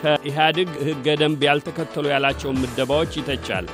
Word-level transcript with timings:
ከኢህአዴግ 0.00 0.70
ህገ 0.86 1.06
ደንብ 1.20 1.40
ያልተከተሉ 1.46 2.04
ያላቸውን 2.12 2.58
ምደባዎች 2.62 3.12
ይተቻል። 3.18 3.66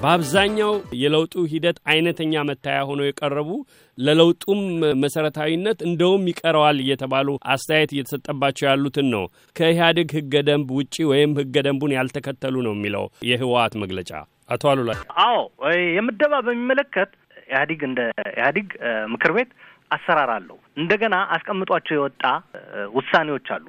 በአብዛኛው 0.00 0.72
የለውጡ 1.00 1.34
ሂደት 1.52 1.78
አይነተኛ 1.90 2.42
መታያ 2.48 2.78
ሆነው 2.88 3.06
የቀረቡ 3.06 3.50
ለለውጡም 3.98 4.60
መሰረታዊነት 5.02 5.78
እንደውም 5.88 6.24
ይቀረዋል 6.30 6.78
እየተባሉ 6.84 7.28
አስተያየት 7.54 7.92
እየተሰጠባቸው 7.94 8.66
ያሉትን 8.70 9.08
ነው። 9.14 9.24
ከኢህአዴግ 9.56 10.10
ህገ 10.18 10.42
ደንብ 10.48 10.68
ውጪ 10.78 10.96
ወይም 11.12 11.32
ህገ 11.40 11.56
ደንቡን 11.68 11.96
ያልተከተሉ 11.98 12.56
ነው 12.66 12.74
የሚለው 12.76 13.06
የህወሓት 13.30 13.76
መግለጫ። 13.82 14.12
አቶ 14.50 14.64
አሉላ 14.72 14.90
አዎ፣ 15.24 15.40
የምደባ 15.96 16.34
በሚመለከት 16.46 17.10
ኢህአዲግ 17.48 17.82
እንደ 17.86 18.00
ኢህአዲግ 18.32 18.68
ምክር 19.12 19.32
ቤት 19.36 19.50
አሰራር 19.90 20.30
አለው። 20.34 20.58
እንደገና 20.76 21.16
አስቀምጧቸው 21.34 21.94
የወጣ 21.98 22.24
ውሳኔዎች 22.96 23.46
አሉ። 23.56 23.66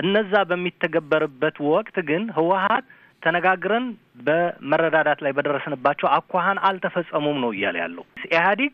እነዛ 0.00 0.32
በሚተገበርበት 0.50 1.56
ወቅት 1.70 1.96
ግን 2.10 2.22
ህወሓት 2.36 2.86
ተነጋግረን 3.22 3.86
በመረዳዳት 4.26 5.18
ላይ 5.24 5.32
በደረስንባቸው 5.38 6.08
አኳኋን 6.16 6.58
አልተፈጸሙም 6.68 7.38
ነው 7.42 7.50
እያለ 7.54 7.76
ያለው 7.82 8.04
ኢህአዲግ 8.30 8.72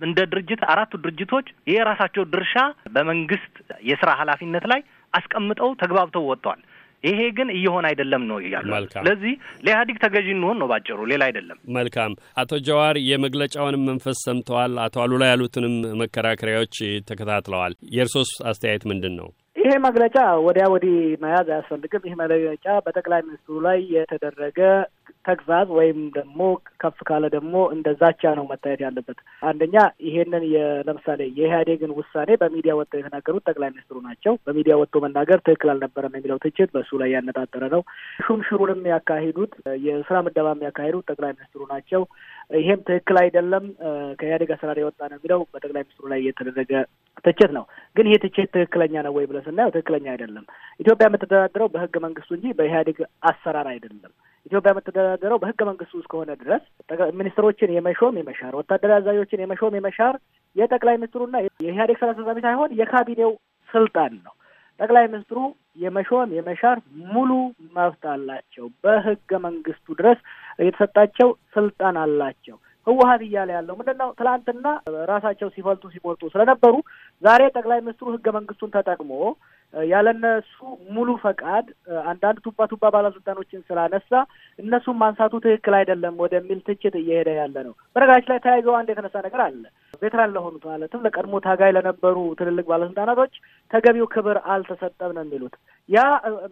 እንደ 0.00 0.18
ድርጅት 0.32 0.60
አራቱ 0.72 0.92
ድርጅቶች 1.04 1.46
የራሳቸው 1.70 2.24
ድርሻ 2.34 2.54
በመንግስት 2.94 3.54
የስራ 3.88 4.10
ኃላፊነት 4.20 4.66
ላይ 4.72 4.80
አስቀምጠው 5.12 5.70
ተግባብተው 5.82 6.26
ወጥተዋል። 6.30 6.60
ይሄ 7.04 7.20
ግን 7.36 7.48
እየሆነ 7.56 7.84
አይደለም 7.90 8.22
ነው 8.30 8.38
እያሉ። 8.42 8.68
ስለዚህ 8.94 9.32
ለኢህአዲግ 9.64 9.96
ተገዢ 10.04 10.28
እንሆን 10.34 10.56
ነው 10.60 10.68
ባጭሩ፣ 10.70 10.98
ሌላ 11.12 11.22
አይደለም። 11.28 11.58
መልካም። 11.76 12.12
አቶ 12.36 12.60
ጀዋር 12.68 12.96
የመግለጫውንም 13.08 13.84
መንፈስ 13.90 14.20
ሰምተዋል። 14.26 14.72
አቶ 14.84 14.96
አሉላ 15.04 15.24
ያሉትንም 15.30 15.74
መከራከሪያዎች 16.02 16.76
ተከታትለዋል። 17.10 17.74
የእርሶስ 17.96 18.32
አስተያየት 18.50 18.86
ምንድን 18.92 19.14
ነው? 19.20 19.28
ይሄ 19.68 19.76
መግለጫ 19.84 20.16
ወዲያ 20.44 20.64
ወዲህ 20.72 20.94
መያዝ 21.22 21.48
አያስፈልግም። 21.52 22.04
ይህ 22.06 22.14
መግለጫ 22.20 22.66
በጠቅላይ 22.84 23.20
ሚኒስትሩ 23.26 23.56
ላይ 23.66 23.78
የተደረገ 23.94 24.58
ተግዛዝ 25.28 25.68
ወይም 25.78 25.98
ደግሞ 26.16 26.40
ከፍ 26.82 26.98
ካለ 27.08 27.24
ደግሞ 27.34 27.54
እንደ 27.74 27.88
ዛቻ 28.00 28.32
ነው 28.38 28.44
መታየት 28.50 28.80
ያለበት። 28.84 29.18
አንደኛ 29.42 29.76
ይሄንን 30.06 30.44
ለምሳሌ 30.88 31.20
የኢህአዴግን 31.38 31.94
ውሳኔ 31.98 32.30
በሚዲያ 32.42 32.74
ወጥተው 32.78 33.00
የተናገሩት 33.00 33.46
ጠቅላይ 33.48 33.70
ሚኒስትሩ 33.74 33.98
ናቸው። 34.08 34.34
በሚዲያ 34.46 34.76
ወጥቶ 34.80 35.02
መናገር 35.04 35.40
ትክክል 35.46 35.70
አልነበረም 35.72 36.16
የሚለው 36.18 36.40
ትችት 36.44 36.70
በእሱ 36.74 37.00
ላይ 37.02 37.10
ያነጣጠረ 37.16 37.64
ነው። 37.74 37.82
ሹም 38.24 38.42
ያካሂዱት 38.88 39.52
የስራ 39.84 40.16
ምደባ 40.26 40.48
የሚያካሂዱት 40.54 41.06
ጠቅላይ 41.10 41.32
ሚኒስትሩ 41.36 41.62
ናቸው። 41.72 42.02
ይሄም 42.58 42.80
ትክክል 42.86 43.16
አይደለም፣ 43.22 43.64
ከኢህአዴግ 44.18 44.50
አሰራር 44.54 44.78
የወጣ 44.80 45.00
ነው 45.10 45.18
የሚለው 45.18 45.40
በጠቅላይ 45.52 45.82
ሚኒስትሩ 45.84 46.06
ላይ 46.12 46.20
የተደረገ 46.26 46.72
ትችት 47.24 47.50
ነው። 47.56 47.64
ግን 47.96 48.06
ይህ 48.10 48.18
ትችት 48.24 48.48
ትክክለኛ 48.54 48.94
ነው 49.06 49.12
ወይ 49.16 49.26
ብለን 49.30 49.44
ስናየው 49.46 49.74
ትክክለኛ 49.74 50.06
አይደለም። 50.14 50.44
ኢትዮጵያ 50.80 51.06
የምትተዳደረው 51.08 51.68
በህገ 51.74 51.94
መንግስቱ 52.06 52.30
እንጂ 52.36 52.46
በኢህአዴግ 52.58 52.98
አሰራር 53.30 53.68
አይደለም። 53.72 54.12
ኢትዮጵያ 54.46 54.72
የምትተዳደረው 54.72 55.38
በህገ 55.42 55.60
መንግስቱ 55.68 55.94
እስከሆነ 56.00 56.30
ድረስ 56.40 56.62
ሚኒስትሮችን 57.18 57.74
የመሾም 57.76 58.18
የመሻር፣ 58.20 58.52
ወታደራዊ 58.60 58.98
አዛዦችን 59.00 59.42
የመሾም 59.42 59.76
የመሻር 59.78 60.14
የጠቅላይ 60.56 60.96
ሚኒስትሩና 60.98 61.36
የኢህአዴግ 61.60 61.98
ስራ 62.00 62.08
አስፈጻሚ 62.12 62.38
ሳይሆን 62.46 62.70
የካቢኔው 62.80 63.32
ስልጣን 63.68 64.12
ነው። 64.20 64.34
ጠቅላይ 64.80 65.04
ሚኒስትሩ 65.08 65.38
የመሾም 65.82 66.30
የመሻር 66.36 66.78
ሙሉ 67.12 67.30
መብት 67.76 68.04
አላቸው። 68.12 68.66
በህገ 68.84 69.30
መንግስቱ 69.46 69.86
ድረስ 70.00 70.18
የተሰጣቸው 70.60 71.28
ስልጣን 71.54 71.96
አላቸው። 72.02 72.56
ህወሀት 72.88 73.22
እያለ 73.26 73.50
ያለው 73.56 73.74
ምንድን 73.78 73.96
ነው? 74.02 74.10
ትላንትና 74.18 74.66
ራሳቸው 75.10 75.48
ሲፈልጡ 75.54 75.84
ሲሞልጡ 75.94 76.22
ስለነበሩ 76.34 76.74
ዛሬ 77.22 77.42
ጠቅላይ 77.56 77.80
ሚኒስትሩ 77.86 78.08
ህገ 78.16 78.26
መንግስቱን 78.36 78.74
ተጠቅሞ 78.76 79.10
ያለነሱ 79.74 80.52
ሙሉ 80.96 81.08
ፈቃድ 81.24 81.66
አንዳንድ 82.10 82.38
ቱባ 82.44 82.66
ቱባ 82.70 82.84
ባለስልጣኖችን 82.94 83.64
ስላነሳ 83.68 84.10
እነሱን 84.58 84.96
ማንሳቱ 85.00 85.34
ትክክል 85.44 85.74
አይደለም 85.78 86.14
ወደሚል 86.22 86.60
ትችት 86.66 86.94
እየሄደ 87.00 87.28
ያለ 87.38 87.56
ነው። 87.66 87.74
በነገራችን 87.96 88.32
ላይ 88.32 88.40
ተያይዘው 88.44 88.74
አንድ 88.78 88.88
የተነሳ 88.92 89.16
ነገር 89.26 89.42
አለ። 89.44 89.62
ቬትራን 90.02 90.32
ለሆኑት 90.34 90.64
ማለትም 90.70 91.04
ለቀድሞ 91.04 91.34
ታጋይ 91.44 91.72
ለነበሩ 91.76 92.16
ትልልቅ 92.40 92.64
ባለስልጣናቶች 92.70 93.32
ተገቢው 93.70 94.06
ክብር 94.12 94.38
አልተሰጠም 94.52 95.12
ነው 95.16 95.22
የሚሉት። 95.24 95.54
ያ 95.88 96.00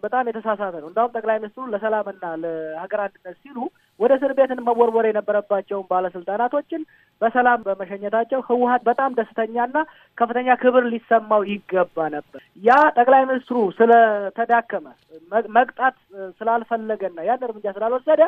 በጣም 0.05 0.29
የተሳሳተ 0.29 0.75
ነው። 0.83 0.89
እንዳሁም 0.91 1.15
ጠቅላይ 1.17 1.39
ሚኒስትሩ 1.41 1.65
ለሰላምና 1.73 2.25
ለሀገር 2.43 3.01
አንድነት 3.05 3.37
ሲሉ 3.43 3.57
ወደ 4.01 4.13
እስር 4.19 4.33
ቤትን 4.39 4.61
መወርወር 4.67 5.07
የነበረባቸውን 5.09 5.87
ባለስልጣናቶችን 5.91 6.83
በሰላም 7.21 7.61
በመሸኘታቸው 7.67 8.41
ህወሀት 8.49 8.83
በጣም 8.89 9.15
ደስተኛና 9.19 9.77
ከፍተኛ 10.19 10.57
ክብር 10.63 10.85
ሊሰማው 10.93 11.43
ይገባ 11.53 12.09
ነበር። 12.17 12.41
ያ 12.63 12.73
ጠቅላይ 12.99 13.23
ሚኒስትሩ 13.31 13.59
ስለተዳከመ 13.79 14.87
መቅጣት 15.57 15.97
ስላልፈለገና 16.41 17.19
ያን 17.29 17.47
እርምጃ 17.47 17.67
ስላልወሰደ 17.99 18.23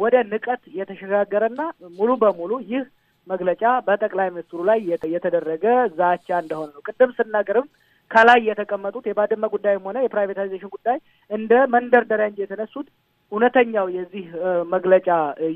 ወደ 0.00 0.16
ንቀት 0.30 0.62
የተሸጋገረና 0.78 1.60
ሙሉ 1.96 2.10
በሙሉ 2.22 2.52
ይህ 2.70 2.82
መግለጫ 3.26 3.62
በጠቅላይ 3.86 4.28
ሚኒስትሩ 4.34 4.60
ላይ 4.68 4.78
የተደረገ 5.14 5.64
ዛቻ 5.98 6.28
እንደሆነ 6.42 6.68
ነው። 6.74 6.82
ቅድም 6.88 7.10
ስናገርም 7.18 7.66
ከላይ 8.10 8.40
የተቀመጡት 8.48 9.04
የባድመ 9.08 9.44
ጉዳይም 9.54 9.86
ሆነ 9.88 9.98
የ 10.02 10.11
privatization 10.11 10.72
ጉዳይ 10.74 10.98
እንደ 11.30 11.52
መንደርደሪያ 11.74 12.26
እንጂ 12.30 12.40
የተነሱት 12.44 12.88
እውነተኛው 13.32 13.86
የዚህ 13.96 14.26
መግለጫ 14.74 15.08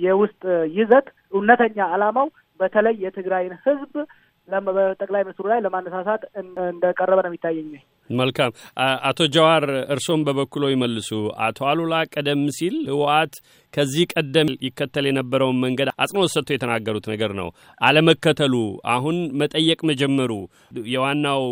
የውስጥ 0.04 0.42
ይዘት 0.78 1.06
እውነተኛ 1.32 1.78
ዓላማው 1.94 2.28
በተለይ 2.60 2.96
የትግራይን 3.04 3.54
ህዝብ 3.66 3.92
በጠቅላይ 4.68 5.22
ሚኒስትሩ 5.26 5.46
ላይ 5.52 5.60
ለማነሳሳት 5.64 6.22
እንደቀረበ 6.66 7.18
ነው 7.24 7.30
የሚታየኝ። 7.30 7.70
መልካም 8.18 8.52
አቶ 9.08 9.20
ጀዋር 9.34 9.64
እርሶም 9.94 10.20
በበኩሎ 10.26 10.64
ይመልሱ። 10.72 11.10
አቶ 11.46 11.58
አሉላ 11.70 11.94
ቀደም 12.14 12.42
ሲል 12.58 12.76
ህወሓት 12.90 13.34
ከዚህ 13.74 14.04
ቀደም 14.14 14.50
ይከተል 14.66 15.06
የነበረውን 15.08 15.58
መንገድ 15.64 15.88
አጽንኦት 16.02 16.32
ሰጥቶ 16.34 16.50
የተናገሩት 16.54 17.08
ነገር 17.12 17.32
ነው። 17.40 17.48
አለመከተሉ 17.80 18.54
አሁን 18.94 19.18
መጠየቅ 19.42 19.80
መጀመሩ 19.90 20.32
የዋናው 20.92 21.44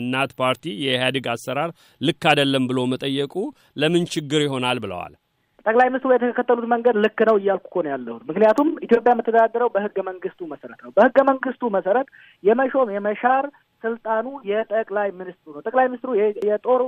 እናት 0.00 0.32
ፓርቲ 0.40 0.64
የኢህአዴግ 0.84 1.28
አሰራር 1.34 1.70
ልክ 2.00 2.24
አይደለም 2.32 2.66
ብሎ 2.70 2.80
መጠየቁ 2.94 3.34
ለምን 3.76 4.04
ችግር 4.14 4.42
ይሆናል 4.46 4.80
ብለዋል። 4.84 5.14
ጠቅላይ 5.66 5.88
ሚኒስትሩ 5.90 6.10
የተከተሉት 6.14 6.66
መንገድ 6.72 6.96
ልክ 7.04 7.20
ነው 7.28 7.36
እያልኩ 7.40 7.64
እኮ 7.68 7.76
ነው 7.84 7.90
ያለሁት። 7.92 8.22
ምክንያቱም 8.28 8.68
ኢትዮጵያ 8.86 9.12
የምትተዳደረው 9.14 9.68
በህገ 9.74 9.96
መንግስቱ 10.08 10.40
መሰረት 10.52 10.80
ነው። 10.84 10.90
በህገ 10.96 11.18
መንግስቱ 11.30 11.70
መሰረት 11.76 12.08
የመሾም 12.44 12.92
የመሻር 12.96 13.46
ስልጣኑ 13.84 14.26
የጠቅላይ 14.50 15.08
ሚኒስትሩ 15.18 15.52
ነው። 15.54 15.64
ጠቅላይ 15.66 15.86
ሚኒስትሩ 15.88 16.10
የጦሩ 16.48 16.82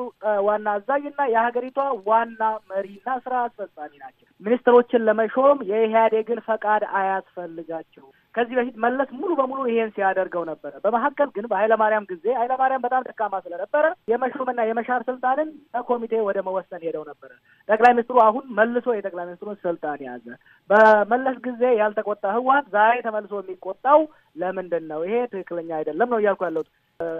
ዋና 0.47 0.69
አዛዥና 0.77 1.21
የሀገሪቷ 1.33 1.79
ዋና 2.09 2.41
መሪና 2.71 3.09
ስራ 3.25 3.35
አስፈጻሚ 3.47 3.93
ናቸው። 4.03 4.25
ሚኒስትሮችን 4.43 5.05
ለመሾም 5.09 5.59
የኢህአዴግን 5.71 6.41
ፈቃድ 6.49 6.83
አያስፈልጋቸውም። 7.01 8.15
ከዚህ 8.35 8.57
በፊት 8.59 8.77
መለስ 8.79 9.11
ሙሉ 9.19 9.31
በሙሉ 9.39 9.61
ይሄን 9.69 9.91
ሲያደርገው 9.95 10.43
ነበረ። 10.51 10.73
በመካከል 10.85 11.29
ግን 11.37 11.45
በኃይለማርያም 11.51 12.09
ጊዜ 12.11 12.25
ኃይለማርያም 12.41 12.85
በጣም 12.85 13.07
ደካማ 13.07 13.35
ስለነበረ 13.45 13.85
የመሾምና 14.13 14.67
የመሻር 14.69 15.03
ስልጣንን 15.09 15.49
በኮሚቴ 15.75 16.21
ወደ 16.27 16.39
መወሰን 16.47 16.85
ሄደው 16.87 17.05
ነበረ። 17.09 17.31
ጠቅላይ 17.69 17.93
ሚኒስትሩ 17.97 18.19
አሁን 18.27 18.45
መልሶ 18.59 18.87
የጠቅላይ 18.95 19.27
ሚኒስትሩን 19.29 19.59
ስልጣን 19.65 20.01
ያዘ። 20.09 20.27
በመለስ 20.71 21.39
ጊዜ 21.47 21.63
ያልተቆጣ 21.81 22.25
ህወሓት 22.37 22.69
ዛሬ 22.77 22.97
ተመልሶ 23.07 23.35
የሚቆጣው 23.41 24.01
ለምንድን 24.39 24.85
ነው? 24.91 25.01
ይሄ 25.07 25.15
ትክክለኛ 25.33 25.71
አይደለም 25.79 26.09
ነው 26.13 26.19
እያልኩ 26.21 26.43
ያለሁት። 26.47 26.69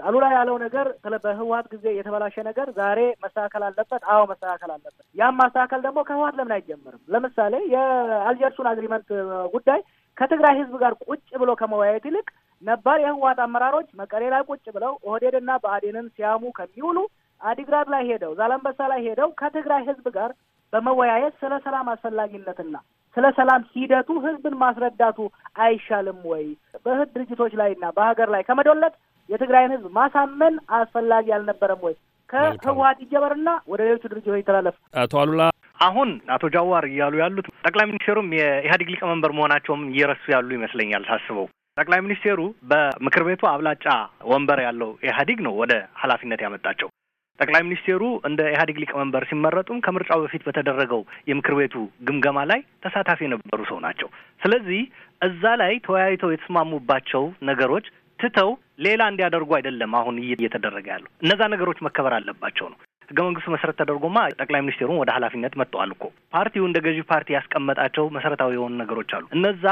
አሉላ 0.03 0.25
ያለው 0.33 0.55
ነገር 0.63 0.87
በህወሓት 1.23 1.67
ጊዜ 1.73 1.85
የተበላሸ 1.97 2.35
ነገር 2.47 2.67
ዛሬ 2.79 2.99
መስተካከል 3.23 3.63
አለበት። 3.67 4.01
አዎ 4.13 4.21
መስተካከል 4.31 4.71
አለበት። 4.73 5.05
ያም 5.15 5.37
ማስተካከል 5.41 5.79
ደግሞ 5.85 5.99
ከህወሓት 6.09 6.35
ለምን 6.39 6.53
አይጀምርም? 6.57 7.01
ለምሳሌ 7.13 7.53
የአልጀርሱን 7.73 8.69
agreement 8.71 9.07
ጉዳይ 9.55 9.81
ከትግራይ 10.17 10.55
ህዝብ 10.59 10.73
ጋር 10.83 10.93
ቁጭ 11.05 11.27
ብሎ 11.41 11.49
ከመወያየት 11.59 12.05
ይልቅ 12.09 12.27
ነባር 12.63 12.97
የህወሓት 13.01 13.39
አመራሮች 13.43 13.89
መቀሌ 13.99 14.23
ላይ 14.33 14.41
ቁጭ 14.49 14.65
ብለው 14.75 14.93
ኦህዴድና 15.07 15.51
ብአዴንን 15.63 16.07
ሲያሙ 16.15 16.43
ከሚውሉ 16.57 16.97
አዲግራት 17.41 17.87
ላይ 17.93 18.01
ሄደው 18.09 18.31
ዛላንበሳ 18.39 18.87
ላይ 18.91 18.99
ሄደው 19.07 19.29
ከትግራይ 19.39 19.83
ህዝብ 19.89 20.07
ጋር 20.17 20.31
በመወያየት 20.73 21.35
ስለ 21.41 21.53
ሰላም 21.65 21.87
አስፈላጊነትና 21.93 22.75
ስለ 23.17 23.25
ሰላም 23.37 23.61
ሂደቱ 23.73 24.09
ህዝብን 24.25 24.55
ማስረዳቱ 24.61 25.17
አይሻልም 25.63 26.19
ወይ? 26.31 26.45
በህድ 26.85 27.09
ድርጅቶች 27.15 27.53
ላይና 27.59 27.85
በሀገር 27.97 28.29
ላይ 28.35 28.41
ከመዶለት 28.49 28.93
የትግራይን 29.29 29.73
ህዝብ 29.75 29.87
ማሳመን 29.97 30.55
አስፈላጊ 30.77 31.27
አልነበረም 31.37 31.81
ወይ? 31.87 31.95
ከህወሓት 32.29 32.97
ይጀበርና 33.03 33.49
ወደ 33.71 33.79
ሌሎቹ 33.87 34.03
ድርጅቶች 34.11 34.39
ይተላለፍ። 34.41 34.75
አቶ 35.01 35.13
አሉላ 35.21 35.43
አሁን 35.79 36.09
አቶ 36.33 36.43
ጃዋር 36.55 36.83
እያሉ 36.89 37.13
ያሉት 37.21 37.47
ጠቅላይ 37.65 37.85
ሚኒስቴሩም 37.89 38.27
የኢህአዴግ 38.37 38.89
ሊቀመንበር 38.93 39.31
መሆናቸውም 39.37 39.83
እየረሱ 39.91 40.25
ያሉ 40.33 40.49
ይመስለኛል 40.57 41.03
ሳስበው። 41.09 41.47
ጠቅላይ 41.77 41.99
ሚኒስቴሩ 42.05 42.39
በምክር 42.71 43.23
ቤቱ 43.27 43.43
አብላጫ 43.51 43.85
ወንበር 44.31 44.59
ያለው 44.65 44.89
ኢህአዴግ 45.05 45.39
ነው 45.47 45.53
ወደ 45.61 45.73
ኃላፊነት 46.01 46.41
ያመጣቸው። 46.45 46.89
ጠቅላይ 47.39 47.61
ሚኒስቴሩ 47.65 48.01
እንደ 48.27 48.41
ኢህአዴግ 48.51 48.77
ሊቀመንበር 48.81 49.23
ሲመረጡም 49.29 49.81
ከምርጫው 49.85 50.21
በፊት 50.23 50.43
በተደረገው 50.47 51.01
የምክር 51.29 51.55
ቤቱ 51.59 51.75
ግምገማ 52.07 52.39
ላይ 52.51 52.61
ተሳታፊ 52.85 53.19
የነበሩ 53.25 53.59
ሰው 53.69 53.79
ናቸው። 53.85 54.09
ስለዚህ 54.41 54.81
እዛ 55.21 55.43
ላይ 55.61 55.73
ተወያይተው 55.85 56.33
የተስማሙባቸው 56.33 57.23
ነገሮች 57.49 57.87
ትተው 58.19 58.49
ሌላ 58.85 59.01
እንዲያደርጉ 59.11 59.49
አይደለም 59.57 59.91
አሁን 59.99 60.15
እየተደረገ 60.23 60.87
ያለው። 60.93 61.09
እነዛ 61.23 61.41
ነገሮች 61.53 61.79
መከበር 61.87 62.13
አለባቸው 62.17 62.67
ነው። 62.71 62.77
ህገ 63.09 63.19
መንግስቱ 63.27 63.49
መሰረት 63.53 63.77
ተደርጎማ 63.79 64.17
ጠቅላይ 64.39 64.61
ሚኒስቴሩን 64.61 64.99
ወደ 65.01 65.09
ኃላፊነት 65.15 65.53
መጥተዋል 65.61 65.91
እኮ። 65.95 66.03
ፓርቲው 66.33 66.65
እንደ 66.67 66.77
ገዢ 66.85 66.99
ፓርቲ 67.11 67.29
ያስቀመጣቸው 67.35 68.05
መሰረታዊ 68.17 68.53
የሆኑ 68.57 68.73
ነገሮች 68.81 69.13
አሉ። 69.17 69.25
እነዛ 69.37 69.65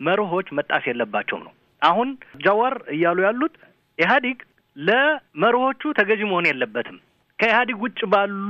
መርሆች 0.00 0.48
መጣስ 0.58 0.84
የለባቸውም 0.88 1.44
ነው። 1.46 1.52
አሁን 1.82 2.08
ጃዋር 2.44 2.74
እያሉ 2.94 3.18
ያሉት 3.26 3.54
ኢህአዲግ 3.98 4.38
ለመርሆቹ 4.76 5.92
ተገዢ 5.98 6.22
መሆን 6.28 6.48
የለበትም። 6.48 6.98
ከኢህአዲግ 7.38 7.78
ውጭ 7.84 8.00
ባሉ 8.12 8.48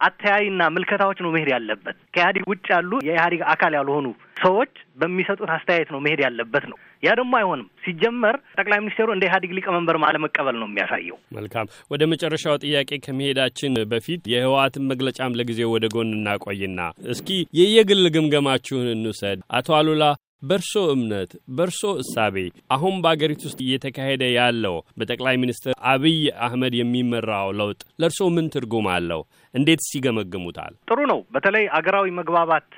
አተያይና 0.00 0.62
ምልከታዎች 0.74 1.18
ነው 1.24 1.30
መሄድ 1.34 1.48
ያለበት። 1.54 1.96
ከኢህአዲግ 2.14 2.44
ውጭ 2.50 2.66
ያሉ 2.74 2.90
የኢህአዲግ 3.06 3.42
አካል 3.52 3.72
ያልሆኑ 3.78 4.06
ሰዎች 4.42 4.70
በሚሰጡት 5.00 5.50
አስተያየት 5.56 5.88
ነው 5.94 6.00
መሄድ 6.04 6.20
ያለበት 6.24 6.64
ነው። 6.70 6.76
ያ 7.02 7.10
ደግሞ 7.18 7.32
አይሆንም። 7.38 7.68
ሲጀመር 7.84 8.36
ጠቅላይ 8.54 8.78
ሚኒስቴሩ 8.82 9.08
እንደ 9.14 9.24
ኢህአዲግ 9.28 9.52
ሊቀመንበር 9.56 9.96
አለመቀበል 10.08 10.56
ነው 10.60 10.68
የሚያሳየው። 10.68 11.18
መልካም። 11.36 11.68
ወደ 11.90 12.02
መጨረሻው 12.12 12.56
ጥያቄ 12.64 13.00
ከመሄዳችን 13.04 13.74
በፊት 13.92 14.22
የህወሓትን 14.32 14.88
መግለጫም 14.92 15.36
ለጊዜው 15.40 15.72
ወደ 15.76 15.86
ጎን 15.94 16.10
እናቆይና 16.18 16.80
እስኪ 17.10 17.28
የየግል 17.60 18.04
ግምገማችሁን 18.16 18.88
እንውሰድ። 18.94 19.40
አቶ 19.52 19.68
አሉላ 19.78 20.04
በእርሶ 20.42 20.72
እምነት 20.92 21.30
በእርሶ 21.56 21.80
እሳቤ 22.02 22.36
አሁን 22.74 22.94
በአገሪቱ 23.02 23.42
ውስጥ 23.48 23.58
እየተካሄደ 23.64 24.22
ያለው 24.32 24.76
በጠቅላይ 24.98 25.36
ሚኒስትር 25.42 25.72
አብይ 25.92 26.16
አህመድ 26.46 26.74
የሚመራው 26.78 27.48
ለውጥ 27.58 27.80
ለእርሶ 28.00 28.28
ምን 28.36 28.46
ትርጉም 28.54 28.86
አለው? 28.94 29.20
እንዴት 29.54 29.80
ሲገመግሙታል? 29.88 30.72
ጥሩ 30.88 30.98
ነው። 31.12 31.20
በተለይ 31.34 31.64
አገራዊ 31.78 32.06
መግባባት 32.20 32.68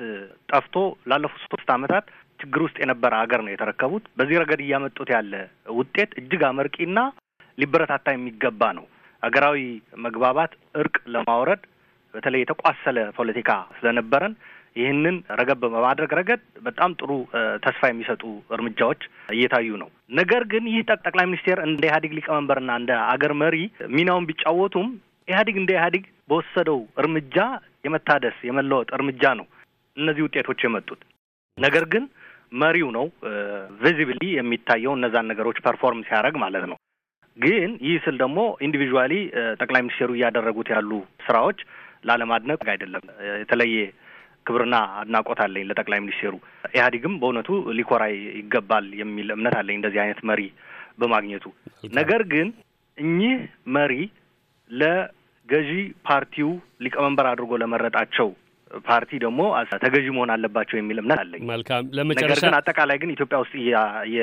ጠፍቶ 0.53 0.75
ላለፉት 1.11 1.43
ሶስት 1.47 1.71
ዓመታት 1.77 2.07
ችግር 2.41 2.61
ውስጥ 2.67 2.77
የነበረ 2.83 3.13
አገር 3.23 3.41
ነው 3.45 3.53
የተረከቡት። 3.53 4.05
በዚህ 4.19 4.41
ረገድ 4.43 4.63
እያመጡት 4.65 5.11
ያለ 5.15 5.33
ውጤት 5.77 6.11
እጅግ 6.21 6.43
አመርቂና 6.49 6.99
ሊበረታታ 7.59 8.07
የሚገባ 8.13 8.73
ነው። 8.79 8.87
አገራዊ 9.23 9.59
መግባባት፣ 10.05 10.53
እርቅ 10.81 10.97
ለማውረድ 11.15 11.63
በተለይ 12.15 12.41
የተቋሰለ 12.43 12.99
ፖለቲካ 13.19 13.51
ስለነበረን 13.77 14.35
ይህንን 14.77 15.17
ረገብ 15.39 15.63
በማድረግ 15.67 16.11
ረገድ 16.19 16.43
በጣም 16.67 16.91
ጥሩ 17.01 17.11
ተስፋ 17.65 17.83
የሚሰጡ 17.89 18.23
እርምጃዎች 18.57 19.03
እየታዩ 19.35 19.71
ነው። 19.83 19.89
ነገር 20.19 20.45
ግን 20.53 20.65
ይህ 20.71 20.81
ጠቅላይ 21.01 21.27
ሚኒስቴር 21.31 21.59
እንደ 21.67 21.83
ኢህአዴግ 21.89 22.13
ሊቀመንበርና 22.19 22.73
እንደ 22.81 22.93
አገር 23.13 23.35
መሪ 23.43 23.57
ሚናውን 23.95 24.29
ቢጫወቱም 24.31 24.89
ኢህአዴግ 25.29 25.57
እንደ 25.61 25.71
ኢህአዴግ 25.77 26.05
በወሰደው 26.31 26.81
እርምጃ 26.99 27.37
የመታደስ 27.87 28.37
የመለወጥ 28.49 28.89
እርምጃ 28.97 29.25
ነው 29.41 29.47
እነዚህ 29.97 30.23
ውጤቶች 30.27 30.61
የመጡት። 30.65 31.01
ነገር 31.59 31.85
ግን 31.93 32.05
መሪው 32.55 32.89
ነው 32.97 33.07
visibly 33.83 34.21
የሚታየው 34.33 34.93
እነዛን 34.97 35.29
ነገሮች 35.31 35.59
perform 35.67 36.01
ሲያደርግ 36.09 36.37
ማለት 36.43 36.65
ነው። 36.71 36.77
ግን 37.37 37.71
ይህ 37.85 37.97
ስል 38.05 38.17
ደግሞ 38.23 38.39
individually 38.67 39.13
ጠቅላይ 39.61 39.83
ሚኒስቴሩ 39.85 40.11
እያደረጉት 40.17 40.69
ያሉ 40.75 40.91
ስራዎች 41.27 41.61
ላለማድነቅ 42.05 42.61
አይደለም። 42.73 43.05
የተለየ 43.41 43.77
ክብርና 44.47 44.77
አድናቆት 45.01 45.41
አለኝ 45.45 45.65
ለጠቅላይ 45.69 46.01
ሚኒስቴሩ። 46.01 46.35
ኢህአዴግም 46.73 47.15
በእውነቱ 47.21 47.49
ሊኮራ 47.79 48.03
ይገባል 48.39 48.87
የሚል 49.01 49.29
እምነት 49.37 49.55
አለኝ 49.61 49.77
እንደዚህ 49.79 50.01
አይነት 50.05 50.21
መሪ 50.31 50.43
በማግኘቱ። 50.99 51.45
ነገር 51.93 52.23
ግን 52.33 52.49
እኚህ 52.99 53.37
መሪ 53.77 53.93
ለገዢ 54.71 55.71
ፓርቲው 56.07 56.51
ሊቀመንበር 56.85 57.27
አድርጎ 57.31 57.53
ለመረጣቸው 57.63 58.29
ፓርቲ 58.87 59.11
ደግሞ 59.25 59.41
ተገዢ 59.85 60.07
መሆን 60.17 60.31
አለባቸው 60.35 60.77
የሚል 60.79 60.99
እምነት 61.03 61.21
አለኝ። 61.23 61.43
መልካም። 61.51 61.83
ነገር 61.85 61.97
ለመጨረሻ 61.99 62.43
ግን 62.45 62.57
አጠቃላይ 62.59 62.97
ግን 63.03 63.13
ኢትዮጵያ 63.15 63.39
ውስጥ 63.43 63.55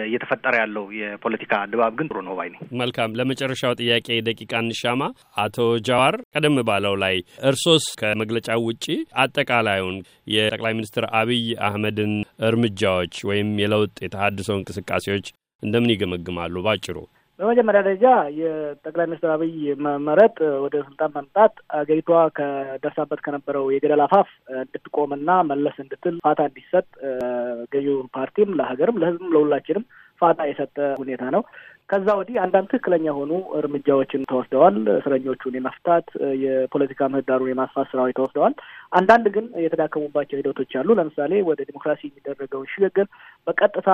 እየተፈጠረ 0.04 0.54
ያለው 0.62 0.86
የፖለቲካ 1.00 1.54
ድባብ 1.72 1.94
ግን 2.00 2.10
ጥሩ 2.12 2.20
ነው 2.28 2.36
ባይ 2.40 2.50
ነኝ። 2.54 2.62
መልካም። 2.82 3.16
ለመጨረሻው 3.20 3.76
ጥያቄ 3.82 4.08
ደቂቃ 4.30 4.54
እንሻማ። 4.64 5.02
አቶ 5.44 5.58
ጃዋር 5.90 6.16
ቀደም 6.36 6.58
ባለው 6.70 6.96
ላይ 7.04 7.16
እርሶስ 7.50 7.86
ከመግለጫው 8.02 8.64
ውጪ 8.70 8.86
አጠቃላዩን 9.24 9.98
የጠቅላይ 10.34 10.76
ሚኒስትር 10.80 11.06
አብይ 11.20 11.46
አህመድን 11.68 12.14
እርምጃዎች 12.50 13.16
ወይም 13.30 13.52
የለውጥ 13.64 13.98
የተሀድሶ 14.06 14.50
እንቅስቃሴዎች 14.60 15.28
እንደምን 15.64 15.94
ይገመግማሉ? 15.94 16.56
ባጭሩ 16.66 16.98
በመጀመሪያ 17.40 17.82
ደረጃ 17.82 18.06
የጠቅላይ 18.40 19.06
ሚኒስትር 19.10 19.30
አብይ 19.34 19.54
መመረጥ 19.86 20.34
ወደ 20.64 20.76
ስልጣን 20.88 21.14
መምጣት 21.18 21.54
አገሪቷ 21.78 22.10
ከደርሳበት 22.38 23.20
ከነበረው 23.26 23.66
የገደል 23.74 24.02
አፋፍ 24.06 24.30
እንድትቆምና 24.58 25.38
መለስ 25.52 25.78
እንድትል 25.84 26.16
ፋታ 26.26 26.48
እንዲሰጥ 26.50 26.88
ገዢው 27.74 27.98
ፓርቲም 28.18 28.52
ለሀገርም 28.60 29.00
ለሕዝብም 29.04 29.32
ለሁላችንም 29.36 29.86
ፋታ 30.22 30.40
የሰጠ 30.50 30.78
ሁኔታ 31.02 31.24
ነው። 31.36 31.44
ከዛ 31.90 32.08
ወዲህ 32.18 32.36
አንዳንድ 32.42 32.68
ትክክለኛ 32.72 33.06
የሆኑ 33.08 33.32
እርምጃዎችን 33.60 34.26
ተወስደዋል። 34.32 34.76
እስረኞቹን 34.96 35.56
የመፍታት 35.58 36.08
የፖለቲካ 36.44 37.10
ምህዳሩን 37.14 37.52
የማስፋት 37.52 37.88
ስራዎች 37.92 38.14
ተወስደዋል። 38.18 38.54
አንዳንድ 38.92 39.26
ግን 39.36 39.46
የተዳከሙባቸው 39.64 40.40
ሂደቶች 40.40 40.72
አሉ። 40.80 40.96
ለምሳሌ 41.00 41.42
ወደ 41.50 41.60
ዲሞክራሲ 41.70 42.02
የሚደረገውን 42.08 42.70
ሽግግር 42.74 43.08
በቀጥታ 43.48 43.90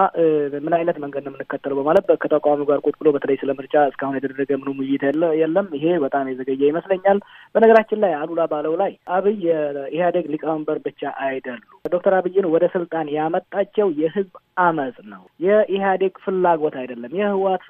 ምን 0.66 0.76
አይነት 0.78 0.98
መንገድ 1.04 1.24
ነው 1.26 1.32
የምንከተለው 1.32 1.78
በማለት 1.80 2.06
ከተቃዋሚው 2.24 2.68
ጋር 2.70 2.80
ቁጭ 2.86 2.96
ብሎ 3.02 3.10
በተለይ 3.16 3.38
ስለ 3.42 3.54
ምርጫ 3.60 3.76
እስካሁን 3.92 4.18
የተደረገ 4.18 4.52
ምንም 4.62 4.80
ውይይት 4.82 5.04
የለም። 5.42 5.68
ይሄ 5.78 5.86
በጣም 6.06 6.30
የዘገየ 6.32 6.72
ይመስለኛል። 6.72 7.20
በነገራችን 7.56 8.02
ላይ 8.04 8.14
አሉላ 8.20 8.44
ባለው 8.52 8.76
ላይ 8.84 8.92
አብይ 9.16 9.38
የኢህአዴግ 9.48 10.28
ሊቀመንበር 10.34 10.80
ብቻ 10.86 11.02
አይደሉም። 11.26 11.64
ዶክተር 11.96 12.16
አብይን 12.20 12.48
ወደ 12.54 12.66
ስልጣን 12.76 13.08
ያመጣቸው 13.16 13.88
የህዝብ 14.02 14.34
አመፅ 14.60 14.98
ነው። 15.12 15.24
የኢህአዴግ 15.46 16.14
ፍላጎት 16.26 16.76
አይደለም። 16.82 17.16
የህወሓት 17.20 17.64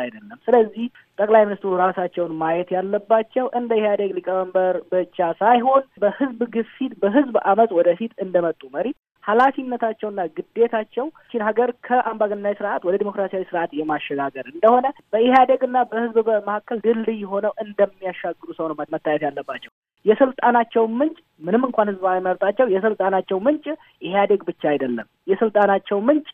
አይደለም። 0.00 0.38
ስለዚህ 0.46 0.86
ጠቅላይ 1.18 1.44
ሚኒስትሩ 1.44 1.70
ራሳቸውን 1.82 2.34
ማየት 2.38 2.70
ያለባቸው 2.76 3.46
እንደ 3.52 3.72
ኢህአዴግ 3.80 4.10
ሊቀመንበር 4.18 4.76
ብቻ 4.92 5.30
ሳይሆን 5.40 5.84
በህዝብ 6.02 6.40
ግፊት፣ 6.54 6.92
በህዝብ 7.02 7.36
አመፅ 7.44 7.72
ወደፊት 7.78 8.12
እንደመጡ 8.24 8.62
መሪ 8.74 8.88
ኃላፊነታቸውና 9.24 10.20
ግዴታቸው 10.36 11.06
ችን 11.32 11.42
ሀገር 11.48 11.70
ከአምባገነናዊ 11.86 12.54
ስርዓት 12.58 12.82
ወደ 12.84 12.94
ዲሞክራሲያዊ 13.02 13.44
ስርዓት 13.50 13.70
የማሸጋገር 13.72 14.46
እንደሆነ 14.52 14.86
በኢህአዴግና 15.12 15.76
በህዝብ 15.90 16.16
መካከል 16.40 16.78
ድልድይ 16.86 17.22
ሆነው 17.32 17.52
እንደሚያሻግሩ 17.64 18.48
ሰው 18.58 18.68
ነው 18.70 18.76
መታየት 18.94 19.24
ያለባቸው። 19.28 19.72
የስልጣናቸው 20.06 20.84
ምንጭ 20.98 21.16
ምንም 21.42 21.64
እንኳን 21.68 21.90
ህዝብ 21.90 22.04
አይመርጣቸው፣ 22.12 22.66
የስልጣናቸው 22.74 23.38
ምንጭ 23.46 23.66
ኢህአዴግ 24.02 24.40
ብቻ 24.48 24.62
አይደለም። 24.70 25.08
የስልጣናቸው 25.28 25.98
ምንጭ 26.08 26.26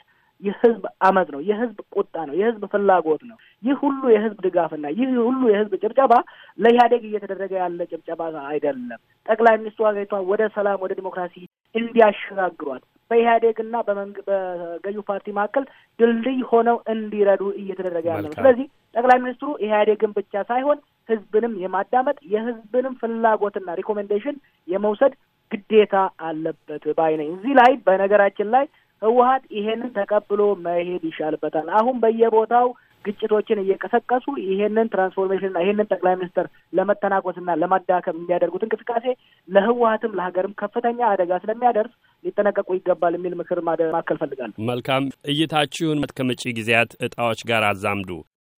የህዝብ 0.42 0.84
አመፅ 1.06 1.28
ነው። 1.34 1.40
የህዝብ 1.46 1.78
ቁጣ 1.94 2.14
ነው። 2.28 2.34
የህዝብ 2.40 2.62
ፍላጎት 2.72 3.22
ነው። 3.30 3.36
ይህ 3.62 3.76
ሁሉ 3.82 4.02
የህዝብ 4.12 4.38
ድጋፍና 4.44 4.86
ይህ 4.98 5.10
ሁሉ 5.20 5.40
የህዝብ 5.50 5.72
ጭብጨባ 5.82 6.12
ለኢህአዴግ 6.58 7.02
እየተደረገ 7.08 7.52
ያለ 7.62 7.80
ጭብጨባ 7.90 8.20
አይደለም። 8.50 9.00
ጠቅላይ 9.28 9.56
ሚኒስትሩ 9.60 9.84
ሀገሪቷን 9.88 10.28
ወደ 10.30 10.42
ሰላም፣ 10.56 10.78
ወደ 10.84 10.92
ዲሞክራሲ 11.00 11.34
እንዲያሸጋግሯት 11.74 12.82
በኢህአዴግና 13.10 13.74
በገዢው 13.86 15.02
ፓርቲ 15.08 15.26
መካከል 15.36 15.64
ድልድይ 15.98 16.40
ሆነው 16.50 16.76
እንዲረዱ 16.92 17.42
እየተደረገ 17.60 18.06
ያለ 18.12 18.24
ነው። 18.26 18.36
ስለዚህ 18.40 18.66
ጠቅላይ 18.96 19.18
ሚኒስትሩ 19.22 19.48
ኢህአዴግን 19.64 20.12
ብቻ 20.18 20.42
ሳይሆን 20.50 20.78
ህዝብንም 21.08 21.54
የማዳመጥ 21.62 22.18
የህዝብንም 22.32 22.94
ፍላጎትና 23.00 23.74
recommendation 23.80 24.36
የመውሰድ 24.68 25.12
ግዴታ 25.52 25.96
አለበት 26.28 26.84
ባይ 26.98 27.12
ነኝ። 27.20 27.28
እዚህ 27.36 27.52
ላይ 27.60 27.70
በነገራችን 27.86 28.48
ላይ 28.54 28.64
ህወሀት 29.02 29.44
ይሄንን 29.56 29.90
ተቀብሎ 29.96 30.40
መሄድ 30.64 31.02
ይሻልበታል። 31.08 31.66
አሁን 31.78 31.96
በየቦታው 32.02 32.68
ግጭቶችን 33.04 33.62
እየቀሰቀሱ 33.62 34.26
ይሄንን 34.44 34.90
transformation 34.92 35.47
ና 35.47 35.58
ይሄንን 35.62 35.90
ጠቅላይ 35.92 36.14
ሚኒስትር 36.18 36.46
ለመተናኮስና 36.72 37.56
ለማዳከም 37.60 38.18
የሚያደርጉት 38.20 38.64
እንቅስቃሴ 38.66 39.04
ለህወሀትም 39.48 40.16
ለሀገርም 40.18 40.56
ከፍተኛ 40.62 40.98
አደጋ 41.12 41.30
ስለሚያደርስ 41.44 41.92
ሊጠነቀቁ 42.24 42.68
ይገባል 42.76 43.14
የሚል 43.18 43.36
ምክር 43.40 43.60
ማከል 43.92 44.18
ፈልጋለሁ። 44.22 44.56
መልካም 44.70 45.04
እይታችሁን 45.32 46.02
ከመጪ 46.18 46.42
ጊዜያት 46.58 46.92
እጣዎች 47.08 47.42
ጋር 47.50 47.64
አዛምዱ። 47.70 48.10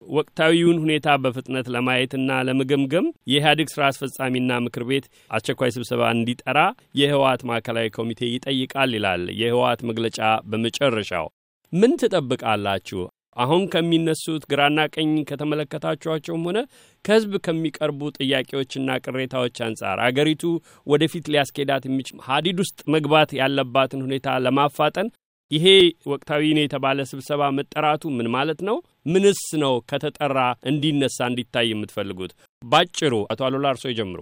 ወቅታዊውን 0.02 0.78
ሁኔታ 0.82 1.08
በፍጥነት 1.22 1.66
ለማየትና 1.74 2.38
ለመገምገም 2.48 3.06
የኢህአዴግ 3.30 3.68
ስራ 3.72 3.82
አስፈጻሚና 3.90 4.58
ምክር 4.64 4.84
ቤት 4.90 5.06
አስቸኳይ 5.30 5.70
ስብሰባ 5.76 6.02
እንዲጠራ 6.14 6.58
የህወሓት 7.00 7.42
ማዕከላዊ 7.50 7.88
ኮሚቴ 7.98 8.20
ይጠይቃል 8.30 8.92
ይላል 8.96 9.24
የህወሓት 9.40 9.82
መግለጫ 9.90 10.18
በመጨረሻው። 10.50 11.26
ምን 11.72 11.92
ትጠብቃላችሁ? 12.00 13.00
አሁን 13.36 13.62
ከሚነሱት 13.72 14.42
ግራና 14.52 14.80
ቀኝ 14.94 15.10
ከተመለከታችኋቸውም 15.28 16.46
ሆነ 16.48 16.58
ከህዝብ 17.04 17.32
ከሚቀርቡ 17.46 18.00
ጥያቄዎችና 18.18 18.96
ቅሬታዎች 19.04 19.56
አንጻር 19.66 19.98
አገሪቱ 20.06 20.42
ወደፊት 20.86 21.30
ሊያስኬዳት 21.32 21.84
የሚችል 21.88 22.18
ሀዲድ 22.26 22.58
ውስጥ 22.64 22.80
መግባት 22.94 23.32
ያለባትን 23.40 24.04
ሁኔታ 24.06 24.38
ለማፋጠን 24.46 25.10
ይሄ 25.50 25.66
ወቅታዊ 26.10 26.42
ነው 26.56 26.64
የተባለ 26.64 27.06
ስብሰባ 27.10 27.42
መጠራቱ 27.56 28.02
ምን 28.16 28.28
ማለት 28.34 28.60
ነው? 28.68 28.76
ምንስ 29.06 29.42
ነው 29.62 29.74
ከተጠራ 29.90 30.38
እንዲነሳ 30.70 31.18
እንዲታይ 31.30 31.66
የምትፈልጉት? 31.70 32.32
ባጭሩ 32.62 33.14
አቶ 33.32 33.40
አሉላ 33.46 33.66
እርሶ 33.74 33.84
ይጀምሩ። 33.90 34.20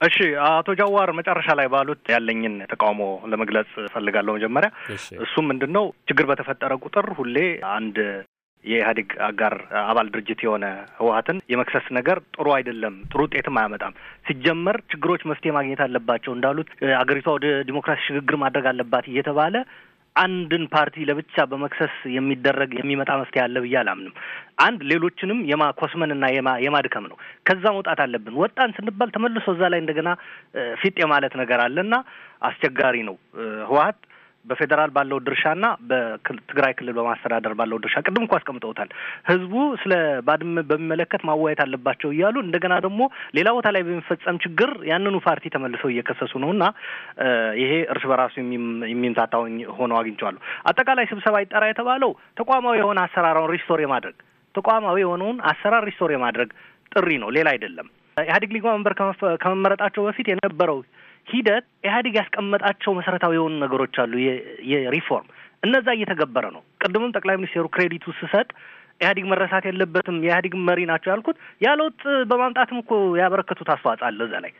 እሺ፣ 0.00 0.16
አቶ 0.46 0.68
ጃዋር 0.78 1.08
መጨረሻ 1.18 1.48
ላይ 1.58 1.66
ባሉት 1.72 2.04
ያለኝን 2.14 2.54
ተቃውሞ 2.70 3.02
ለመግለጽ 3.32 3.70
እፈልጋለሁ። 3.84 4.32
መጀመሪያ 4.38 4.70
እሱም 5.24 5.46
ምንድን 5.50 5.72
ነው 5.76 5.84
ችግር 6.08 6.24
በተፈጠረ 6.30 6.72
ቁጥር 6.82 7.06
ሁሌ 7.18 7.36
አንድ 7.74 7.98
የኢህአዴግ 8.64 9.08
አጋር 9.26 9.54
አባል 9.82 10.06
ድርጅት 10.12 10.40
የሆነ 10.44 10.66
ህወሀትን 10.98 11.38
የመክሰስ 11.52 11.86
ነገር 11.96 12.18
ጥሩ 12.34 12.46
አይደለም፣ 12.56 12.94
ጥሩ 13.10 13.20
ውጤትም 13.26 13.58
አያመጣም። 13.60 13.96
ሲጀመር 14.28 14.76
ችግሮች 14.92 15.22
መፍትሄ 15.30 15.52
ማግኘት 15.56 15.80
አለባቸው 15.86 16.32
እንዳሉት 16.36 16.70
አገሪቷ 17.00 17.26
ወደ 17.36 17.48
ዲሞክራሲ 17.68 18.00
ሽግግር 18.08 18.36
ማድረግ 18.44 18.66
አለባት 18.72 19.06
እየተባለ 19.12 19.54
አንድን 20.16 20.64
ፓርቲ 20.72 21.04
ለብቻ 21.08 21.44
በመክሰስ 21.50 21.94
የሚደረግ 22.16 22.70
የሚመጣ 22.78 23.10
መፍትሄ 23.20 23.40
አለ 23.44 23.56
ብዬ 23.64 23.74
አላምንም። 23.80 24.14
አንድ 24.58 24.80
ሌሎችንም 24.90 25.38
የማኮስመንና 25.50 26.24
የማድከም 26.64 27.06
ነው። 27.10 27.16
ከዛ 27.48 27.64
መውጣት 27.76 28.00
አለብን። 28.04 28.36
ወጣን 28.42 28.74
ስንባል 28.76 29.10
ተመልሶ 29.16 29.46
እዛ 29.54 29.70
ላይ 29.72 29.80
እንደገና 29.84 30.10
ፊት 30.82 30.98
የማለት 31.02 31.34
ነገር 31.42 31.60
አለና 31.66 31.94
አስቸጋሪ 32.42 32.96
ነው። 33.08 33.16
ህወሀት 33.68 33.98
በፌዴራል 34.44 34.90
ባለው 34.96 35.18
ድርሻና 35.26 35.66
በትግራይ 35.88 36.72
ክልል 36.78 36.94
በማስተዳደር 36.98 37.54
ባለው 37.58 37.78
ድርሻ 37.84 37.96
ቅድም 38.04 38.24
እኮ 38.26 38.34
አስቀምጠውታል። 38.38 38.90
ህዝቡ 39.30 39.52
ስለ 39.82 39.92
ባድመ 40.26 40.64
በሚመለከት 40.70 41.22
ማወያየት 41.28 41.62
አለባቸው 41.64 42.10
እያሉ 42.14 42.36
እንደገና 42.44 42.74
ደግሞ 42.86 43.00
ሌላ 43.38 43.48
ቦታ 43.56 43.70
ላይ 43.76 43.84
በሚፈጸም 43.86 44.40
ችግር 44.44 44.72
ያንኑ 44.90 45.16
ፓርቲ 45.26 45.54
ተመልሰው 45.54 45.90
እየከሰሱ 45.92 46.34
ነው 46.44 46.52
እና 46.56 46.64
ይሄ 47.62 47.72
እርስ 47.94 48.04
በራሱ 48.10 48.34
የሚምታታ 48.90 49.34
ሆነው 49.78 49.98
አግኝቼዋለሁ። 50.00 50.40
አጠቃላይ 50.70 51.08
ስብሰባ 51.12 51.42
ይጠራ 51.44 51.64
የተባለው 51.70 52.12
ተቋማዊ 52.40 52.76
የሆነ 52.80 53.00
አሰራራውን 53.06 53.52
restore 53.54 53.82
የማድረግ 53.84 54.16
ተቋማዊ 54.54 54.96
የሆነውን 55.02 55.38
አሰራር 55.50 55.84
restore 55.88 56.10
የማድረግ 56.14 56.50
ጥሪ 56.92 57.10
ነው፣ 57.22 57.30
ሌላ 57.36 57.48
አይደለም። 57.54 57.86
ኢህአዴግ 58.16 58.50
ሊቀመንበር 58.54 58.92
ከመመረጣቸው 59.42 60.02
በፊት 60.06 60.26
የነበረው 60.30 60.78
ሂደት 61.28 61.64
ኢህአዴግ 61.84 62.14
ያስቀመጣቸው 62.20 62.92
መሰረታዊ 62.98 63.34
የሆኑ 63.36 63.54
ነገሮች 63.62 63.96
አሉ። 64.02 64.12
የሪፎርም 64.72 65.28
እነዛ 65.62 65.86
እየተገበረ 65.96 66.46
ነው። 66.56 66.62
ቅድምም 66.82 67.14
ጠቅላይ 67.16 67.36
ሚኒስቴሩ 67.38 67.66
ክሬዲቱ 67.74 68.14
ስሰጥ 68.18 68.48
ኢህአዴግ 69.00 69.24
መረሳት 69.30 69.64
የለበትም 69.68 70.16
የኢህአዴግ 70.22 70.54
መሪ 70.66 70.80
ናቸው 70.90 71.10
ያልኩት 71.12 71.36
ያ 71.62 71.70
ለውጥ 71.80 72.00
በማምጣትም 72.30 72.78
እኮ 72.82 72.90
ያበረከቱት 73.20 73.68
አስተዋጽኦ 73.74 74.06
አለ 74.08 74.20
እዛ 74.26 74.34
ላይ 74.44 74.52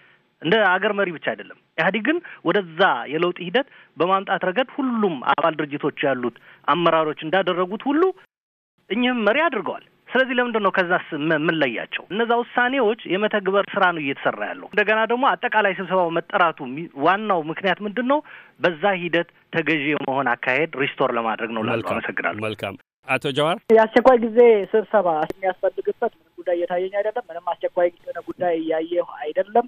እንደ 0.42 0.54
አገር 0.70 0.92
መሪ 0.98 1.08
ብቻ 1.14 1.26
አይደለም። 1.32 1.58
ኢህአዴግን 1.78 2.16
ወደዛ 2.48 2.80
የለውጥ 3.12 3.38
ሂደት 3.44 3.68
በማምጣት 3.96 4.42
ረገድ 4.48 4.70
ሁሉም 4.76 5.14
አባል 5.32 5.54
ድርጅቶች 5.60 5.98
ያሉት 6.06 6.36
አመራሮች 6.68 7.20
እንዳደረጉት 7.26 7.84
ሁሉ 7.88 8.02
እኚህም 8.90 9.20
መሪ 9.26 9.38
አድርገዋል። 9.44 9.84
ስለዚህ 10.14 10.34
ለምንድን 10.38 10.62
ነው 10.64 10.72
ከዛስ 10.74 11.06
የምንለያቸው? 11.14 12.02
እነዛ 12.12 12.30
ውሳኔዎች 12.40 13.00
የመተግበር 13.12 13.64
ስራ 13.72 13.84
ነው 13.94 14.02
እየተሰራ 14.02 14.40
ያለው። 14.50 14.68
እንደገና 14.70 15.00
ደግሞ 15.10 15.24
አጠቃላይ 15.30 15.72
ስብሰባው 15.78 16.10
መጠራቱ 16.18 16.58
ዋናው 17.04 17.40
ምክንያት 17.50 17.78
ምንድን 17.86 18.06
ነው? 18.12 18.20
በዛ 18.60 18.84
ሂደት 19.00 19.30
ተገዢ 19.56 19.84
የመሆን 19.92 20.28
አካሄድ 20.34 20.72
restore 20.82 21.12
ለማድረግ 21.18 21.50
ነው። 21.56 21.64
ላሉ 21.68 21.86
አመሰግናለሁ። 21.92 22.42
መልካም 22.46 22.76
አቶ 23.08 23.24
ጀዋር 23.36 23.56
የአስቸኳይ 23.70 24.18
ጊዜ 24.22 24.38
ስብሰባ 24.70 25.08
የሚያስፈልግበት 25.30 26.12
ምንም 26.14 26.32
ጉዳይ 26.38 26.54
እየታየኝ 26.58 26.94
አይደለም። 27.00 27.24
ምንም 27.30 27.50
አስቸኳይ 27.52 27.88
ጉዳይ 28.28 28.54
እያየሁ 28.60 29.08
አይደለም። 29.20 29.66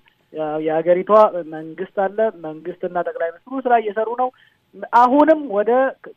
የሀገሪቷ 0.65 1.11
መንግስት 1.53 1.97
አለ። 2.05 2.19
መንግስትና 2.47 2.97
ጠቅላይ 3.09 3.31
ሚኒስትሩ 3.33 3.61
ስራ 3.67 3.75
እየሰሩ 3.83 4.09
ነው። 4.23 4.31
አሁንም 5.01 5.41
ወደ 5.53 5.71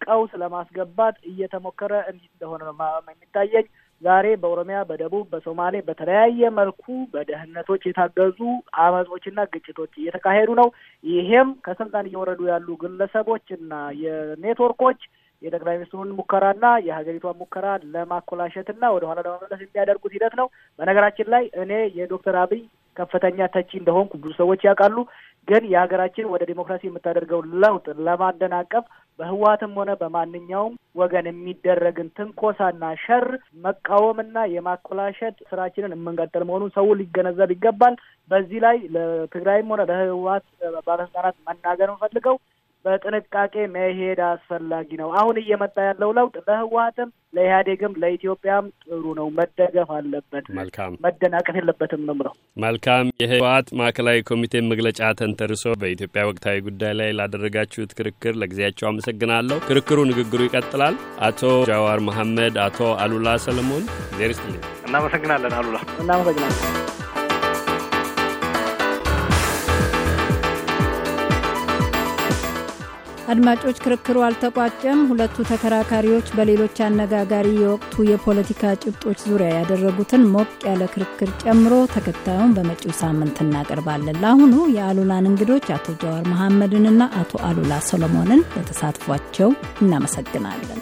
ቀውስ 0.05 0.31
ለማስገባት 0.41 1.17
እየተሞከረ 1.29 1.93
እንደሆነ 2.12 2.62
ነው 2.69 2.75
የሚታየኝ። 3.09 3.67
ዛሬ 4.01 4.25
በኦሮሚያ፣ 4.41 4.77
በደቡብ፣ 4.89 5.24
በሶማሌ 5.32 5.75
በተለያየ 5.88 6.50
መልኩ 6.60 6.84
በደህንነቶች 7.13 7.82
የታገዙ 7.88 8.39
አመጾችና 8.84 9.39
ግጭቶች 9.53 9.94
እየተካሄዱ 10.01 10.50
ነው። 10.62 10.70
ይሄም 11.03 11.50
ከስልጣን 11.65 12.10
እየወረዱ 12.10 12.41
ያሉ 12.51 12.68
ግለሰቦችና 12.84 13.74
የኔትወርኮች 14.03 15.01
የጠቅላይ 15.41 15.75
ሚኒስትሩን 15.77 16.10
ሙከራና 16.18 16.65
የሀገሪቷን 16.86 17.38
ሙከራ 17.41 17.65
ለማኮላሸትና 17.94 18.84
ወደ 18.96 19.03
ኋላ 19.10 19.20
ለመመለስ 19.27 19.62
የሚያደርጉት 19.63 20.15
ሂደት 20.15 20.34
ነው። 20.39 20.48
በነገራችን 20.79 21.29
ላይ 21.34 21.44
እኔ 21.63 21.72
የዶክተር 22.00 22.38
አብይ 22.41 22.63
ከፍተኛ 22.98 23.48
ተቺ 23.53 23.72
እንደሆንኩ 23.79 24.13
ብዙ 24.17 24.31
ሰዎች 24.39 24.62
ያውቃሉ። 24.67 24.98
ግን 25.48 25.63
የሀገራችን 25.72 26.31
ወደ 26.31 26.43
ዲሞክራሲ 26.50 26.84
የምታደርገው 26.88 27.41
ለውጥ 27.62 27.86
ለማደናቀፍ 28.08 28.84
በህወሓትም 29.19 29.72
ሆነ 29.79 29.91
በማንኛውም 30.01 30.74
ወገን 30.96 31.25
የሚደረግን 31.29 32.08
ትንኮሳና 32.17 32.84
ሸር 33.03 33.25
መቃወምና 33.65 34.38
የማኮላሸት 34.53 35.38
ስራችንን 35.50 35.96
የምንቀጥል 35.96 36.43
መሆኑን 36.50 36.72
ሰው 36.77 36.88
ሊገነዘብ 37.00 37.51
ይገባል። 37.55 37.96
በዚህ 38.29 38.60
ላይ 38.65 38.77
ለትግራይም 38.96 39.72
ሆነ 39.74 39.84
ለህወሓት 39.91 40.46
ባለስልጣናት 40.88 41.38
መናገር 41.50 41.91
እንፈልገው 41.91 42.38
በጥንቃቄ 42.86 43.53
መሄድ 43.74 44.19
አስፈላጊ 44.27 44.89
ነው። 45.01 45.09
አሁን 45.19 45.38
እየመጣ 45.41 45.75
ያለው 45.88 46.12
ለውጥ 46.17 46.36
ለህወሓትም 46.48 47.09
ለኢህአዴግም 47.33 47.93
ለኢትዮጵያም 48.01 48.65
ጥሩ 48.83 49.03
ነው፣ 49.19 49.27
መደገፍ 49.39 49.89
አለበት። 49.98 50.45
መልካም 50.59 50.93
መደናቀፍ 51.05 51.55
የለበትም 51.59 52.01
ነው 52.07 52.15
መልካም 52.63 53.12
የህወሓት 53.24 53.67
ማዕከላዊ 53.79 54.19
ኮሚቴ 54.29 54.63
መግለጫ 54.71 55.01
ተንተርሶ 55.19 55.63
በኢትዮጵያ 55.81 56.24
ወቅታዊ 56.29 56.57
ጉዳይ 56.67 56.93
ላይ 57.00 57.12
ላደረጋችሁት 57.19 57.95
ክርክር 58.00 58.36
ለጊዜያቸው 58.41 58.89
አመሰግናለሁ። 58.91 59.59
ክርክሩ፣ 59.69 60.00
ንግግሩ 60.12 60.41
ይቀጥላል። 60.48 60.98
አቶ 61.27 61.41
ጃዋር 61.69 62.01
መሐመድ፣ 62.09 62.57
አቶ 62.67 62.79
አሉላ 63.03 63.38
ሰለሞን 63.48 63.86
ዜር 64.19 64.31
ይስጥልኝ። 64.36 64.63
እናመሰግናለን። 64.88 65.55
አሉላ 65.59 65.77
እናመሰግናለን። 66.01 66.88
አድማጮች፣ 73.29 73.77
ክርክሩ 73.83 74.17
አልተቋጨም። 74.25 75.00
ሁለቱ 75.09 75.36
ተከራካሪዎች 75.50 76.27
በሌሎች 76.38 76.77
አነጋጋሪ 76.86 77.48
የወቅቱ 77.57 78.05
የፖለቲካ 78.09 78.71
ጭብጦች 78.83 79.19
ዙሪያ 79.27 79.50
ያደረጉትን 79.55 80.24
ሞቅ 80.33 80.50
ያለ 80.69 80.83
ክርክር 80.93 81.31
ጨምሮ 81.43 81.74
ተከታዩን 81.93 82.53
በመጪው 82.57 82.93
ሳምንት 83.01 83.39
እናቀርባለን። 83.45 84.21
ለአሁኑ 84.24 84.55
የአሉላን 84.75 85.29
እንግዶች 85.31 85.67
አቶ 85.77 85.98
ጀዋር 86.01 86.24
መሐመድንና 86.31 87.01
አቶ 87.21 87.41
አሉላ 87.50 87.81
ሰሎሞንን 87.89 88.41
ለተሳትፏቸው 88.55 89.51
እናመሰግናለን። 89.83 90.81